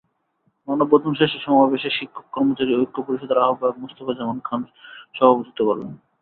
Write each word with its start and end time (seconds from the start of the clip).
মানববন্ধন 0.67 1.13
শেষে 1.19 1.37
সমাবেশে 1.41 1.89
শিক্ষক-কর্মচারী 1.91 2.71
ঐক্য 2.75 2.97
পরিষদের 3.03 3.43
আহ্বায়ক 3.43 3.77
মোস্তফা 3.79 4.13
জামান 4.13 4.37
খান 4.43 4.61
সভাপতিত্ব 5.15 5.59
করেন। 5.69 5.89